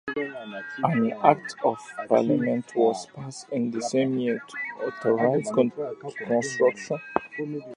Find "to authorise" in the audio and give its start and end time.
4.49-5.51